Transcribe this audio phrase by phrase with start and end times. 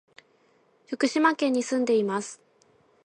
[0.87, 2.41] 福島県に住んでいます。